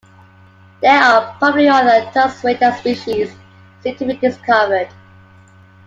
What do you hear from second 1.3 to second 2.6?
probably other tusked